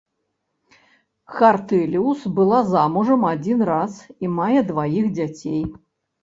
[1.35, 3.93] Хартэліус была замужам адзін раз
[4.25, 5.63] і мае дваіх дзяцей.